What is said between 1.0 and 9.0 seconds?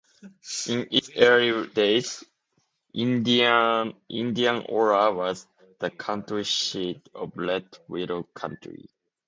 early days, Indianola was the county seat of Red Willow County.